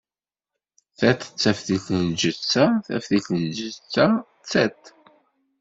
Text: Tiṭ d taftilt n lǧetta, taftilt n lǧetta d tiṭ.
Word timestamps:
Tiṭ 0.97 1.19
d 1.25 1.33
taftilt 1.41 1.87
n 1.97 1.99
lǧetta, 2.11 2.65
taftilt 2.85 3.27
n 3.31 3.37
lǧetta 3.49 4.07
d 4.17 4.43
tiṭ. 4.49 4.83